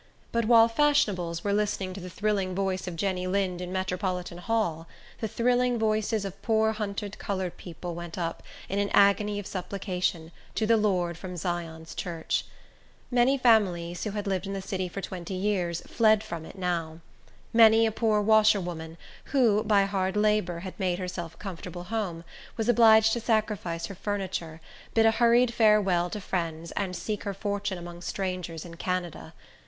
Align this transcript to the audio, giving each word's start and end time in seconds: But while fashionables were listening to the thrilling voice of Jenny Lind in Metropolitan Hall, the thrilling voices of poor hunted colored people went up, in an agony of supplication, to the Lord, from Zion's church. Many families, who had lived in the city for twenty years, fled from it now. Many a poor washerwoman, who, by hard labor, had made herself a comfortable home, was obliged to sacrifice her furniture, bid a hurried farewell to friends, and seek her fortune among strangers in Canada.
But 0.31 0.45
while 0.45 0.67
fashionables 0.67 1.43
were 1.43 1.53
listening 1.53 1.93
to 1.93 2.01
the 2.01 2.09
thrilling 2.09 2.55
voice 2.55 2.87
of 2.87 2.95
Jenny 2.95 3.27
Lind 3.27 3.61
in 3.61 3.71
Metropolitan 3.71 4.39
Hall, 4.39 4.87
the 5.19 5.27
thrilling 5.27 5.77
voices 5.77 6.25
of 6.25 6.41
poor 6.41 6.71
hunted 6.71 7.19
colored 7.19 7.55
people 7.55 7.93
went 7.93 8.17
up, 8.17 8.41
in 8.67 8.79
an 8.79 8.89
agony 8.95 9.37
of 9.37 9.45
supplication, 9.45 10.31
to 10.55 10.65
the 10.65 10.75
Lord, 10.75 11.19
from 11.19 11.37
Zion's 11.37 11.93
church. 11.93 12.45
Many 13.11 13.37
families, 13.37 14.03
who 14.03 14.09
had 14.09 14.25
lived 14.25 14.47
in 14.47 14.53
the 14.53 14.59
city 14.63 14.87
for 14.87 15.01
twenty 15.01 15.35
years, 15.35 15.81
fled 15.85 16.23
from 16.23 16.45
it 16.47 16.57
now. 16.57 17.01
Many 17.53 17.85
a 17.85 17.91
poor 17.91 18.21
washerwoman, 18.23 18.97
who, 19.25 19.63
by 19.63 19.83
hard 19.85 20.17
labor, 20.17 20.61
had 20.61 20.73
made 20.79 20.97
herself 20.97 21.35
a 21.35 21.37
comfortable 21.37 21.83
home, 21.83 22.23
was 22.57 22.67
obliged 22.67 23.13
to 23.13 23.21
sacrifice 23.21 23.85
her 23.85 23.93
furniture, 23.93 24.61
bid 24.95 25.05
a 25.05 25.11
hurried 25.11 25.53
farewell 25.53 26.09
to 26.09 26.19
friends, 26.19 26.71
and 26.71 26.95
seek 26.95 27.21
her 27.23 27.35
fortune 27.35 27.77
among 27.77 28.01
strangers 28.01 28.65
in 28.65 28.77
Canada. 28.77 29.35